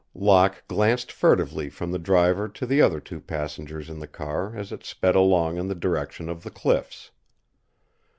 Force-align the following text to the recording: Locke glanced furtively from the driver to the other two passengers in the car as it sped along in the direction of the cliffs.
Locke 0.15 0.63
glanced 0.67 1.11
furtively 1.11 1.69
from 1.69 1.91
the 1.91 1.99
driver 1.99 2.49
to 2.49 2.65
the 2.65 2.81
other 2.81 2.99
two 2.99 3.21
passengers 3.21 3.87
in 3.87 3.99
the 3.99 4.07
car 4.07 4.55
as 4.55 4.71
it 4.71 4.83
sped 4.83 5.15
along 5.15 5.57
in 5.57 5.67
the 5.67 5.75
direction 5.75 6.27
of 6.27 6.41
the 6.41 6.49
cliffs. 6.49 7.11